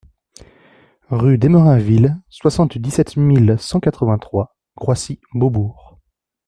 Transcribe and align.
Rue 1.11 1.37
d'Emerainville, 1.37 2.17
soixante-dix-sept 2.29 3.17
mille 3.17 3.55
cent 3.59 3.79
quatre-vingt-trois 3.79 4.55
Croissy-Beaubourg 4.75 5.99